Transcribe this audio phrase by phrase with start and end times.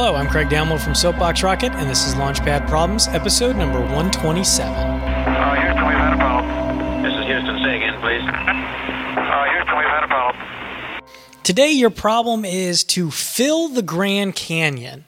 [0.00, 4.72] Hello, I'm Craig Damlow from Soapbox Rocket, and this is Launchpad Problems, episode number 127.
[4.72, 7.02] Uh, Houston, we've had a problem.
[7.02, 7.58] This is Houston.
[7.64, 8.22] Say again, please.
[8.22, 11.02] Uh, Houston, we've had a problem.
[11.42, 15.04] Today, your problem is to fill the Grand Canyon.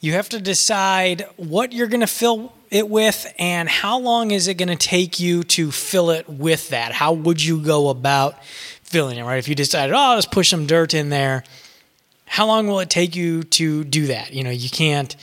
[0.00, 4.48] You have to decide what you're going to fill it with and how long is
[4.48, 6.90] it going to take you to fill it with that.
[6.90, 9.38] How would you go about filling it, right?
[9.38, 11.44] If you decided, oh, I'll just push some dirt in there,
[12.36, 14.34] how long will it take you to do that?
[14.34, 15.16] You know, you can't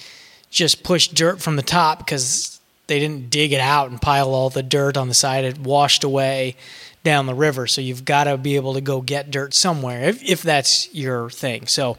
[0.49, 2.59] just push dirt from the top because
[2.93, 5.45] they didn't dig it out and pile all the dirt on the side.
[5.45, 6.55] It washed away
[7.03, 7.66] down the river.
[7.66, 11.31] So you've got to be able to go get dirt somewhere if, if that's your
[11.31, 11.66] thing.
[11.66, 11.97] So,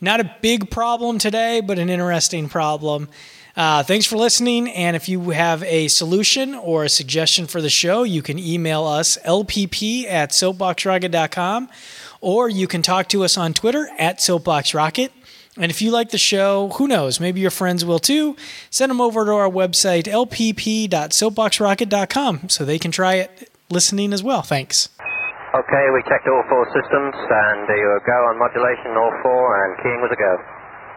[0.00, 3.08] not a big problem today, but an interesting problem.
[3.56, 4.68] Uh, thanks for listening.
[4.70, 8.84] And if you have a solution or a suggestion for the show, you can email
[8.84, 11.68] us lpp at soapboxrocket.com
[12.20, 15.10] or you can talk to us on Twitter at soapboxrocket.
[15.60, 18.34] And if you like the show, who knows, maybe your friends will too.
[18.70, 24.40] Send them over to our website, lpp.soapboxrocket.com, so they can try it listening as well.
[24.40, 24.88] Thanks.
[25.54, 29.76] Okay, we checked all four systems, and you were go on modulation, all four, and
[29.82, 30.38] keying was a go.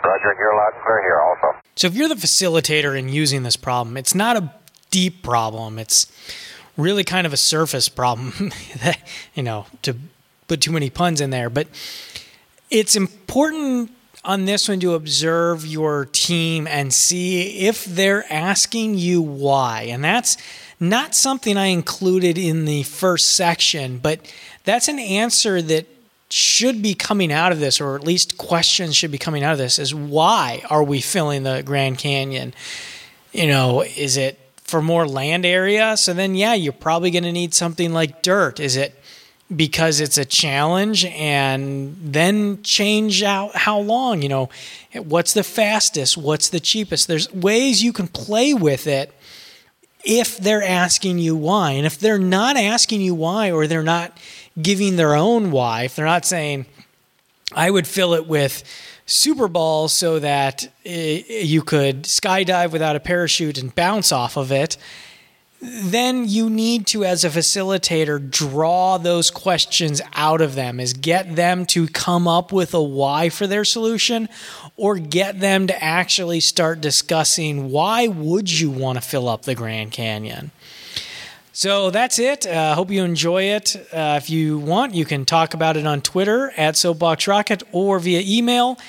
[0.08, 1.48] Roger, you're loud and clear here also.
[1.76, 4.50] So if you're the facilitator in using this problem, it's not a
[4.92, 5.78] deep problem.
[5.78, 6.08] It's
[6.78, 8.54] really kind of a surface problem,
[9.34, 9.98] you know, to
[10.48, 11.50] put too many puns in there.
[11.50, 11.68] But
[12.70, 13.92] it's important
[14.26, 19.84] on this one to observe your team and see if they're asking you why.
[19.84, 20.38] And that's
[20.80, 24.20] not something I included in the first section, but
[24.64, 25.88] that's an answer that
[26.30, 29.60] should be coming out of this, or at least questions should be coming out of
[29.60, 32.54] this, is why are we filling the Grand Canyon?
[33.34, 35.96] You know, is it for more land area?
[35.96, 38.60] So then, yeah, you're probably going to need something like dirt.
[38.60, 39.00] Is it
[39.56, 44.22] because it's a challenge and then change out how long?
[44.22, 44.50] You know,
[44.94, 46.18] what's the fastest?
[46.18, 47.08] What's the cheapest?
[47.08, 49.14] There's ways you can play with it
[50.04, 51.72] if they're asking you why.
[51.72, 54.18] And if they're not asking you why, or they're not
[54.62, 56.66] giving their own why, if they're not saying,
[57.54, 58.64] I would fill it with
[59.06, 64.52] Super Balls so that eh, you could skydive without a parachute and bounce off of
[64.52, 64.78] it,
[65.64, 71.36] then you need to, as a facilitator, draw those questions out of them, is get
[71.36, 74.28] them to come up with a why for their solution
[74.76, 79.56] or get them to actually start discussing why would you want to fill up the
[79.56, 80.52] Grand Canyon.
[81.54, 82.48] So that's it.
[82.48, 83.76] I uh, hope you enjoy it.
[83.94, 88.00] Uh, if you want, you can talk about it on Twitter at Soapbox Rocket or
[88.00, 88.80] via email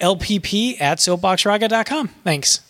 [0.00, 2.08] lpp at soapboxrocket.com.
[2.24, 2.63] Thanks.